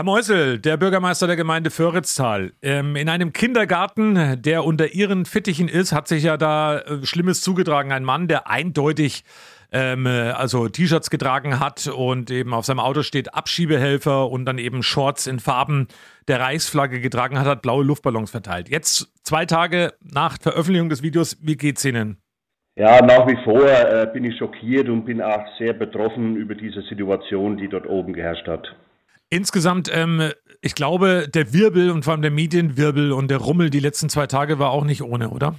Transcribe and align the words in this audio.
Herr 0.00 0.04
Meusel, 0.04 0.58
der 0.58 0.78
Bürgermeister 0.78 1.26
der 1.26 1.36
Gemeinde 1.36 1.68
Föritztal, 1.68 2.52
ähm, 2.62 2.96
in 2.96 3.10
einem 3.10 3.34
Kindergarten, 3.34 4.40
der 4.40 4.64
unter 4.64 4.94
Ihren 4.94 5.26
Fittichen 5.26 5.68
ist, 5.68 5.92
hat 5.92 6.08
sich 6.08 6.22
ja 6.22 6.38
da 6.38 6.78
äh, 6.78 7.04
Schlimmes 7.04 7.42
zugetragen. 7.42 7.92
Ein 7.92 8.04
Mann, 8.04 8.26
der 8.26 8.48
eindeutig 8.48 9.24
ähm, 9.72 10.06
äh, 10.06 10.30
also 10.30 10.70
T-Shirts 10.70 11.10
getragen 11.10 11.60
hat 11.60 11.86
und 11.86 12.30
eben 12.30 12.54
auf 12.54 12.64
seinem 12.64 12.80
Auto 12.80 13.02
steht 13.02 13.34
Abschiebehelfer 13.34 14.30
und 14.30 14.46
dann 14.46 14.56
eben 14.56 14.82
Shorts 14.82 15.26
in 15.26 15.38
Farben 15.38 15.86
der 16.28 16.40
Reichsflagge 16.40 17.02
getragen 17.02 17.38
hat, 17.38 17.46
hat 17.46 17.60
blaue 17.60 17.84
Luftballons 17.84 18.30
verteilt. 18.30 18.70
Jetzt 18.70 19.12
zwei 19.22 19.44
Tage 19.44 19.92
nach 20.00 20.38
Veröffentlichung 20.40 20.88
des 20.88 21.02
Videos, 21.02 21.36
wie 21.42 21.58
geht's 21.58 21.84
Ihnen? 21.84 22.16
Ja, 22.74 23.04
nach 23.04 23.26
wie 23.26 23.36
vor 23.44 23.68
äh, 23.68 24.08
bin 24.10 24.24
ich 24.24 24.38
schockiert 24.38 24.88
und 24.88 25.04
bin 25.04 25.20
auch 25.20 25.44
sehr 25.58 25.74
betroffen 25.74 26.36
über 26.36 26.54
diese 26.54 26.80
Situation, 26.88 27.58
die 27.58 27.68
dort 27.68 27.86
oben 27.86 28.14
geherrscht 28.14 28.48
hat. 28.48 28.74
Insgesamt, 29.30 29.90
ähm, 29.94 30.32
ich 30.60 30.74
glaube, 30.74 31.26
der 31.32 31.52
Wirbel 31.54 31.90
und 31.90 32.04
vor 32.04 32.12
allem 32.12 32.22
der 32.22 32.32
Medienwirbel 32.32 33.12
und 33.12 33.30
der 33.30 33.38
Rummel 33.38 33.70
die 33.70 33.80
letzten 33.80 34.08
zwei 34.08 34.26
Tage 34.26 34.58
war 34.58 34.70
auch 34.72 34.84
nicht 34.84 35.02
ohne, 35.02 35.30
oder? 35.30 35.54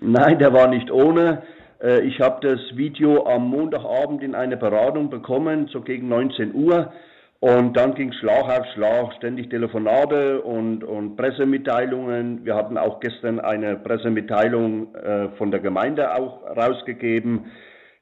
Nein, 0.00 0.38
der 0.38 0.52
war 0.52 0.68
nicht 0.68 0.90
ohne. 0.90 1.42
Äh, 1.82 2.00
ich 2.00 2.20
habe 2.20 2.46
das 2.46 2.60
Video 2.76 3.26
am 3.26 3.48
Montagabend 3.48 4.22
in 4.22 4.34
eine 4.34 4.56
Beratung 4.56 5.10
bekommen, 5.10 5.68
so 5.70 5.82
gegen 5.82 6.08
19 6.08 6.54
Uhr. 6.54 6.92
Und 7.40 7.74
dann 7.76 7.94
ging 7.94 8.12
Schlag 8.12 8.44
auf 8.44 8.66
Schlag, 8.74 9.14
ständig 9.16 9.48
Telefonate 9.48 10.42
und, 10.42 10.84
und 10.84 11.16
Pressemitteilungen. 11.16 12.44
Wir 12.44 12.54
hatten 12.54 12.76
auch 12.76 13.00
gestern 13.00 13.40
eine 13.40 13.76
Pressemitteilung 13.76 14.94
äh, 14.94 15.28
von 15.38 15.50
der 15.50 15.60
Gemeinde 15.60 16.14
auch 16.14 16.42
rausgegeben. 16.54 17.46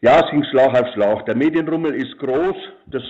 Ja, 0.00 0.24
es 0.24 0.30
ging 0.30 0.44
Schlag 0.44 0.78
auf 0.80 0.88
Schlag. 0.94 1.26
Der 1.26 1.34
Medienrummel 1.34 1.94
ist 1.94 2.16
groß. 2.18 2.56
Das 2.86 3.02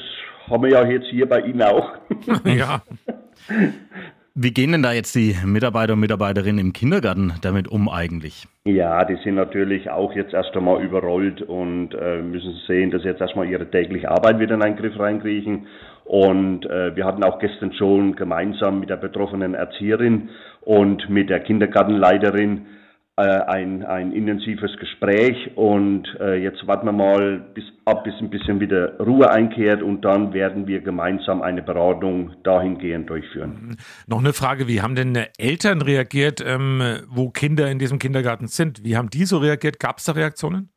haben 0.48 0.62
wir 0.62 0.70
ja 0.70 0.86
jetzt 0.86 1.06
hier 1.08 1.28
bei 1.28 1.40
Ihnen 1.40 1.62
auch. 1.62 1.92
ja. 2.44 2.82
Wie 4.38 4.50
gehen 4.50 4.72
denn 4.72 4.82
da 4.82 4.92
jetzt 4.92 5.14
die 5.14 5.34
Mitarbeiter 5.46 5.94
und 5.94 6.00
Mitarbeiterinnen 6.00 6.58
im 6.58 6.72
Kindergarten 6.74 7.32
damit 7.40 7.68
um 7.68 7.88
eigentlich? 7.88 8.46
Ja, 8.64 9.02
die 9.06 9.16
sind 9.24 9.36
natürlich 9.36 9.88
auch 9.88 10.12
jetzt 10.14 10.34
erst 10.34 10.54
einmal 10.54 10.84
überrollt 10.84 11.40
und 11.40 11.94
äh, 11.94 12.20
müssen 12.20 12.54
sehen, 12.66 12.90
dass 12.90 13.00
sie 13.00 13.08
jetzt 13.08 13.22
erstmal 13.22 13.48
ihre 13.48 13.70
tägliche 13.70 14.10
Arbeit 14.10 14.38
wieder 14.38 14.56
in 14.56 14.62
einen 14.62 14.76
Griff 14.76 14.98
reinkriegen. 14.98 15.66
Und 16.04 16.66
äh, 16.66 16.94
wir 16.94 17.06
hatten 17.06 17.24
auch 17.24 17.38
gestern 17.38 17.72
schon 17.72 18.14
gemeinsam 18.14 18.80
mit 18.80 18.90
der 18.90 18.96
betroffenen 18.96 19.54
Erzieherin 19.54 20.28
und 20.60 21.08
mit 21.08 21.30
der 21.30 21.40
Kindergartenleiterin 21.40 22.66
ein, 23.18 23.82
ein 23.82 24.12
intensives 24.12 24.76
Gespräch 24.76 25.56
und 25.56 26.06
äh, 26.20 26.34
jetzt 26.34 26.66
warten 26.66 26.86
wir 26.86 26.92
mal 26.92 27.40
bis 27.54 27.64
ab, 27.86 28.04
bis 28.04 28.12
ein 28.20 28.28
bisschen 28.28 28.60
wieder 28.60 28.98
Ruhe 28.98 29.30
einkehrt 29.30 29.82
und 29.82 30.04
dann 30.04 30.34
werden 30.34 30.66
wir 30.66 30.80
gemeinsam 30.80 31.40
eine 31.40 31.62
Beratung 31.62 32.32
dahingehend 32.42 33.08
durchführen. 33.08 33.68
Mhm. 33.68 33.76
Noch 34.06 34.18
eine 34.18 34.34
Frage, 34.34 34.68
wie 34.68 34.82
haben 34.82 34.96
denn 34.96 35.18
Eltern 35.38 35.80
reagiert, 35.80 36.44
ähm, 36.46 36.82
wo 37.08 37.30
Kinder 37.30 37.70
in 37.70 37.78
diesem 37.78 37.98
Kindergarten 37.98 38.48
sind? 38.48 38.84
Wie 38.84 38.98
haben 38.98 39.08
die 39.08 39.24
so 39.24 39.38
reagiert? 39.38 39.80
Gab 39.80 39.96
es 39.96 40.04
da 40.04 40.12
Reaktionen? 40.12 40.68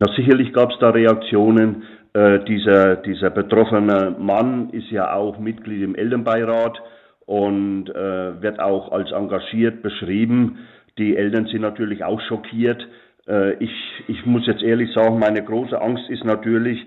Na, 0.00 0.12
sicherlich 0.16 0.52
gab 0.52 0.72
es 0.72 0.78
da 0.80 0.90
Reaktionen. 0.90 1.84
Äh, 2.12 2.44
dieser, 2.44 2.96
dieser 2.96 3.30
betroffene 3.30 4.16
Mann 4.18 4.70
ist 4.70 4.90
ja 4.90 5.14
auch 5.14 5.38
Mitglied 5.38 5.82
im 5.82 5.94
Elternbeirat 5.94 6.76
und 7.24 7.88
äh, 7.88 8.42
wird 8.42 8.58
auch 8.58 8.90
als 8.90 9.12
engagiert 9.12 9.80
beschrieben. 9.82 10.58
Die 10.98 11.16
Eltern 11.16 11.46
sind 11.46 11.62
natürlich 11.62 12.04
auch 12.04 12.20
schockiert. 12.22 12.86
Äh, 13.26 13.54
ich, 13.54 13.72
ich 14.08 14.26
muss 14.26 14.46
jetzt 14.46 14.62
ehrlich 14.62 14.92
sagen, 14.92 15.18
meine 15.18 15.42
große 15.42 15.80
Angst 15.80 16.08
ist 16.10 16.24
natürlich, 16.24 16.78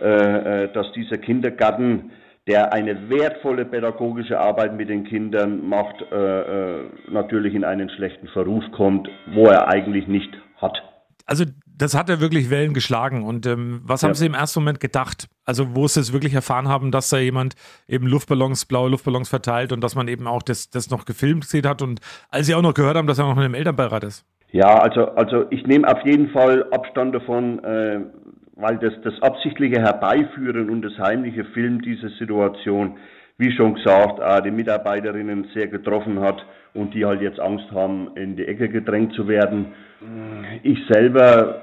äh, 0.00 0.64
äh, 0.64 0.72
dass 0.72 0.90
dieser 0.92 1.18
Kindergarten, 1.18 2.12
der 2.46 2.72
eine 2.72 3.10
wertvolle 3.10 3.64
pädagogische 3.64 4.38
Arbeit 4.40 4.76
mit 4.76 4.88
den 4.88 5.04
Kindern 5.04 5.68
macht, 5.68 5.96
natürlich 7.08 7.54
in 7.54 7.64
einen 7.64 7.90
schlechten 7.90 8.26
Verruf 8.28 8.64
kommt, 8.72 9.08
wo 9.34 9.44
er 9.44 9.68
eigentlich 9.68 10.08
nicht 10.08 10.30
hat. 10.56 10.82
Also 11.26 11.44
das 11.80 11.96
hat 11.96 12.10
er 12.10 12.20
wirklich 12.20 12.50
Wellen 12.50 12.74
geschlagen. 12.74 13.24
Und 13.24 13.46
ähm, 13.46 13.80
was 13.84 14.02
haben 14.02 14.10
ja. 14.10 14.14
Sie 14.14 14.26
im 14.26 14.34
ersten 14.34 14.60
Moment 14.60 14.80
gedacht? 14.80 15.28
Also, 15.44 15.74
wo 15.74 15.88
Sie 15.88 16.00
es 16.00 16.12
wirklich 16.12 16.34
erfahren 16.34 16.68
haben, 16.68 16.90
dass 16.90 17.08
da 17.08 17.18
jemand 17.18 17.54
eben 17.88 18.06
Luftballons, 18.06 18.66
blaue 18.66 18.90
Luftballons 18.90 19.28
verteilt 19.28 19.72
und 19.72 19.82
dass 19.82 19.94
man 19.94 20.06
eben 20.08 20.26
auch 20.26 20.42
das, 20.42 20.70
das 20.70 20.90
noch 20.90 21.06
gefilmt 21.06 21.42
gesehen 21.42 21.66
hat 21.66 21.80
und 21.82 22.00
als 22.30 22.46
Sie 22.46 22.54
auch 22.54 22.62
noch 22.62 22.74
gehört 22.74 22.96
haben, 22.96 23.06
dass 23.06 23.18
er 23.18 23.24
noch 23.24 23.36
in 23.36 23.42
einem 23.42 23.54
Elternbeirat 23.54 24.04
ist. 24.04 24.26
Ja, 24.52 24.78
also, 24.78 25.06
also 25.12 25.46
ich 25.50 25.66
nehme 25.66 25.88
auf 25.88 26.04
jeden 26.04 26.30
Fall 26.30 26.64
Abstand 26.70 27.14
davon, 27.14 27.64
äh, 27.64 28.00
weil 28.56 28.76
das, 28.78 28.92
das 29.02 29.14
absichtliche 29.22 29.80
Herbeiführen 29.80 30.68
und 30.68 30.82
das 30.82 30.98
heimliche 30.98 31.44
Film 31.46 31.80
dieser 31.80 32.10
Situation, 32.18 32.98
wie 33.38 33.52
schon 33.52 33.74
gesagt, 33.74 34.20
äh, 34.20 34.42
die 34.42 34.50
Mitarbeiterinnen 34.50 35.48
sehr 35.54 35.68
getroffen 35.68 36.20
hat 36.20 36.44
und 36.74 36.94
die 36.94 37.06
halt 37.06 37.22
jetzt 37.22 37.40
Angst 37.40 37.70
haben, 37.72 38.10
in 38.16 38.36
die 38.36 38.46
Ecke 38.46 38.68
gedrängt 38.68 39.14
zu 39.14 39.26
werden. 39.26 39.72
Ich 40.62 40.78
selber 40.88 41.60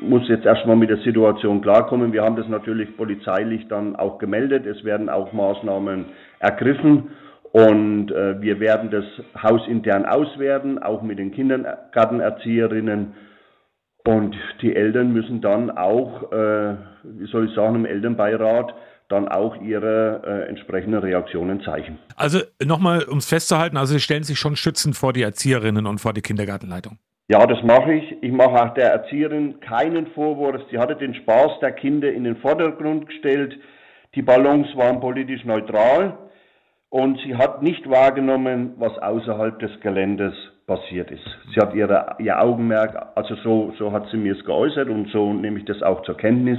muss 0.00 0.28
jetzt 0.28 0.46
erstmal 0.46 0.76
mit 0.76 0.90
der 0.90 0.98
Situation 0.98 1.60
klarkommen. 1.60 2.12
Wir 2.12 2.22
haben 2.22 2.36
das 2.36 2.48
natürlich 2.48 2.96
polizeilich 2.96 3.66
dann 3.68 3.96
auch 3.96 4.18
gemeldet. 4.18 4.66
Es 4.66 4.84
werden 4.84 5.08
auch 5.08 5.32
Maßnahmen 5.32 6.06
ergriffen 6.38 7.10
und 7.52 8.12
äh, 8.12 8.40
wir 8.40 8.60
werden 8.60 8.90
das 8.90 9.04
hausintern 9.42 10.06
auswerten, 10.06 10.78
auch 10.78 11.02
mit 11.02 11.18
den 11.18 11.32
Kindergartenerzieherinnen. 11.32 13.14
Und 14.06 14.36
die 14.62 14.74
Eltern 14.74 15.12
müssen 15.12 15.40
dann 15.40 15.70
auch, 15.70 16.32
äh, 16.32 16.74
wie 17.04 17.26
soll 17.26 17.48
ich 17.48 17.54
sagen, 17.54 17.74
im 17.76 17.86
Elternbeirat 17.86 18.74
dann 19.08 19.28
auch 19.28 19.60
ihre 19.60 20.22
äh, 20.24 20.48
entsprechenden 20.48 21.00
Reaktionen 21.00 21.60
zeigen. 21.62 21.98
Also 22.16 22.40
nochmal, 22.64 23.02
um 23.02 23.18
es 23.18 23.28
festzuhalten, 23.28 23.76
also 23.76 23.94
Sie 23.94 24.00
stellen 24.00 24.22
sich 24.22 24.38
schon 24.38 24.54
schützend 24.54 24.96
vor 24.96 25.12
die 25.12 25.22
Erzieherinnen 25.22 25.86
und 25.86 25.98
vor 25.98 26.12
die 26.12 26.22
Kindergartenleitung. 26.22 26.98
Ja, 27.30 27.46
das 27.46 27.62
mache 27.62 27.92
ich. 27.92 28.24
Ich 28.24 28.32
mache 28.32 28.60
auch 28.60 28.74
der 28.74 28.90
Erzieherin 28.90 29.60
keinen 29.60 30.08
Vorwurf. 30.08 30.62
Sie 30.68 30.78
hatte 30.80 30.96
den 30.96 31.14
Spaß 31.14 31.60
der 31.60 31.70
Kinder 31.70 32.10
in 32.10 32.24
den 32.24 32.34
Vordergrund 32.38 33.06
gestellt. 33.06 33.56
Die 34.16 34.22
Ballons 34.22 34.66
waren 34.76 34.98
politisch 34.98 35.44
neutral 35.44 36.18
und 36.88 37.20
sie 37.20 37.36
hat 37.36 37.62
nicht 37.62 37.88
wahrgenommen, 37.88 38.74
was 38.78 38.98
außerhalb 38.98 39.60
des 39.60 39.70
Geländes 39.80 40.34
passiert 40.66 41.12
ist. 41.12 41.24
Sie 41.54 41.60
hat 41.60 41.72
ihre, 41.72 42.16
ihr 42.18 42.42
Augenmerk, 42.42 43.12
also 43.14 43.36
so, 43.44 43.72
so 43.78 43.92
hat 43.92 44.08
sie 44.10 44.16
mir 44.16 44.36
es 44.36 44.44
geäußert 44.44 44.88
und 44.88 45.08
so 45.12 45.32
nehme 45.32 45.60
ich 45.60 45.66
das 45.66 45.84
auch 45.84 46.02
zur 46.02 46.16
Kenntnis. 46.16 46.58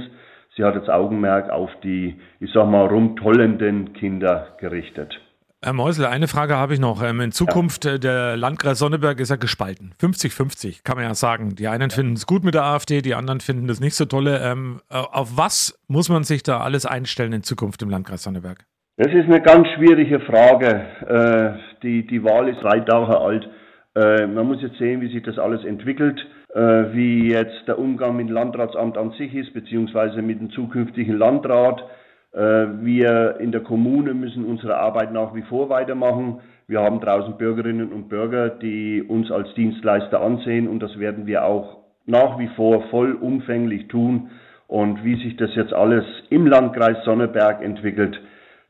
Sie 0.56 0.64
hat 0.64 0.74
das 0.74 0.88
Augenmerk 0.88 1.50
auf 1.50 1.68
die, 1.82 2.18
ich 2.40 2.50
sag 2.50 2.66
mal, 2.66 2.86
rumtollenden 2.86 3.92
Kinder 3.92 4.56
gerichtet. 4.58 5.20
Herr 5.64 5.74
Meusel, 5.74 6.06
eine 6.06 6.26
Frage 6.26 6.56
habe 6.56 6.74
ich 6.74 6.80
noch. 6.80 7.04
Ähm, 7.04 7.20
in 7.20 7.30
Zukunft, 7.30 7.84
ja. 7.84 7.94
Äh, 7.94 8.00
der 8.00 8.36
Landkreis 8.36 8.80
Sonneberg 8.80 9.20
ist 9.20 9.30
ja 9.30 9.36
gespalten. 9.36 9.94
50-50, 10.00 10.82
kann 10.82 10.96
man 10.96 11.04
ja 11.04 11.14
sagen. 11.14 11.54
Die 11.54 11.68
einen 11.68 11.90
finden 11.90 12.14
es 12.14 12.26
gut 12.26 12.42
mit 12.42 12.54
der 12.54 12.64
AfD, 12.64 13.00
die 13.00 13.14
anderen 13.14 13.38
finden 13.38 13.68
es 13.68 13.80
nicht 13.80 13.94
so 13.94 14.04
tolle. 14.04 14.40
Ähm, 14.42 14.80
äh, 14.90 14.96
auf 14.96 15.36
was 15.36 15.80
muss 15.86 16.08
man 16.08 16.24
sich 16.24 16.42
da 16.42 16.58
alles 16.58 16.84
einstellen 16.84 17.32
in 17.32 17.42
Zukunft 17.44 17.80
im 17.82 17.90
Landkreis 17.90 18.24
Sonneberg? 18.24 18.64
Das 18.96 19.12
ist 19.12 19.26
eine 19.26 19.40
ganz 19.40 19.68
schwierige 19.76 20.18
Frage. 20.18 20.84
Äh, 21.06 21.78
die, 21.84 22.08
die 22.08 22.24
Wahl 22.24 22.48
ist 22.48 22.60
drei 22.60 22.80
Tage 22.80 23.18
alt. 23.18 23.48
Man 23.94 24.46
muss 24.46 24.62
jetzt 24.62 24.78
sehen, 24.78 25.02
wie 25.02 25.12
sich 25.12 25.22
das 25.22 25.38
alles 25.38 25.66
entwickelt, 25.66 26.18
wie 26.54 27.30
jetzt 27.30 27.68
der 27.68 27.78
Umgang 27.78 28.16
mit 28.16 28.26
dem 28.26 28.32
Landratsamt 28.32 28.96
an 28.96 29.10
sich 29.18 29.34
ist, 29.34 29.52
beziehungsweise 29.52 30.22
mit 30.22 30.40
dem 30.40 30.50
zukünftigen 30.50 31.18
Landrat. 31.18 31.84
Äh, 32.32 32.38
wir 32.80 33.36
in 33.40 33.52
der 33.52 33.62
Kommune 33.62 34.14
müssen 34.14 34.44
unsere 34.44 34.76
Arbeit 34.76 35.12
nach 35.12 35.34
wie 35.34 35.42
vor 35.42 35.68
weitermachen. 35.68 36.40
Wir 36.66 36.80
haben 36.80 37.00
draußen 37.00 37.36
Bürgerinnen 37.36 37.92
und 37.92 38.08
Bürger, 38.08 38.48
die 38.48 39.02
uns 39.02 39.30
als 39.30 39.52
Dienstleister 39.54 40.20
ansehen 40.20 40.68
und 40.68 40.80
das 40.80 40.98
werden 40.98 41.26
wir 41.26 41.44
auch 41.44 41.78
nach 42.06 42.38
wie 42.38 42.48
vor 42.56 42.88
vollumfänglich 42.90 43.88
tun. 43.88 44.30
Und 44.68 45.04
wie 45.04 45.22
sich 45.22 45.36
das 45.36 45.54
jetzt 45.54 45.74
alles 45.74 46.04
im 46.30 46.46
Landkreis 46.46 47.04
Sonneberg 47.04 47.62
entwickelt, 47.62 48.18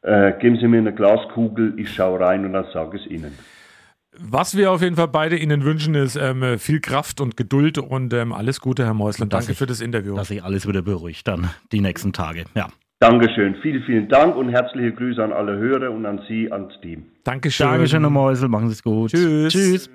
äh, 0.02 0.32
geben 0.40 0.58
Sie 0.60 0.66
mir 0.66 0.78
eine 0.78 0.92
Glaskugel, 0.92 1.74
ich 1.76 1.94
schaue 1.94 2.18
rein 2.18 2.44
und 2.44 2.54
dann 2.54 2.66
sage 2.72 2.98
es 2.98 3.06
Ihnen. 3.06 3.38
Was 4.18 4.56
wir 4.56 4.72
auf 4.72 4.82
jeden 4.82 4.96
Fall 4.96 5.08
beide 5.08 5.36
Ihnen 5.36 5.64
wünschen, 5.64 5.94
ist 5.94 6.16
ähm, 6.16 6.58
viel 6.58 6.80
Kraft 6.80 7.20
und 7.20 7.36
Geduld 7.36 7.78
und 7.78 8.12
ähm, 8.12 8.32
alles 8.32 8.60
Gute, 8.60 8.84
Herr 8.84 8.94
Mäusler. 8.94 9.26
Danke 9.26 9.52
ich, 9.52 9.58
für 9.58 9.66
das 9.66 9.80
Interview. 9.80 10.16
Dass 10.16 10.28
sich 10.28 10.42
alles 10.42 10.66
wieder 10.66 10.82
beruhigt 10.82 11.28
dann 11.28 11.50
die 11.70 11.80
nächsten 11.80 12.12
Tage. 12.12 12.44
Ja. 12.54 12.68
Dankeschön. 13.02 13.56
Vielen, 13.62 13.82
vielen 13.82 14.08
Dank 14.08 14.36
und 14.36 14.50
herzliche 14.50 14.92
Grüße 14.92 15.20
an 15.20 15.32
alle 15.32 15.58
Hörer 15.58 15.90
und 15.90 16.06
an 16.06 16.20
Sie, 16.28 16.52
ans 16.52 16.72
Team. 16.82 17.02
Dankeschön. 17.24 17.66
Dankeschön, 17.66 18.00
Herr 18.00 18.10
Mäusel. 18.10 18.48
Machen 18.48 18.68
Sie 18.68 18.74
es 18.74 18.82
gut. 18.84 19.10
Tschüss. 19.10 19.52
Tschüss. 19.52 19.90